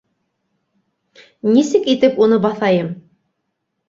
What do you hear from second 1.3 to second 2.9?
Нисек итеп уны баҫайым?